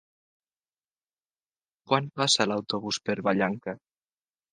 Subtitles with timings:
[1.91, 3.75] Quan passa l'autobús per Vallanca?